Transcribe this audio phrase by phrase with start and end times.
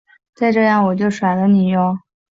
[0.33, 1.99] 再这样我就甩了你唷！